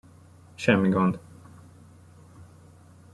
Semmi 0.57 0.89
gond. 0.95 1.19